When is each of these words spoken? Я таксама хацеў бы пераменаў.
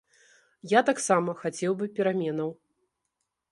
Я 0.71 0.81
таксама 0.87 1.35
хацеў 1.43 1.71
бы 1.83 1.91
пераменаў. 2.01 2.49